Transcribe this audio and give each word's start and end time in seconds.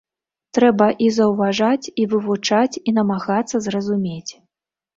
Трэба 0.57 0.87
і 1.07 1.09
заўважаць, 1.17 1.91
і 2.03 2.07
вывучаць, 2.15 2.79
і 2.89 2.97
намагацца 2.99 3.65
зразумець. 3.69 4.31